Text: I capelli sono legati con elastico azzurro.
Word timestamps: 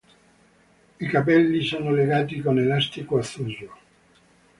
I 0.99 1.05
capelli 1.09 1.61
sono 1.63 1.91
legati 1.91 2.41
con 2.41 2.57
elastico 2.57 3.19
azzurro. 3.19 3.77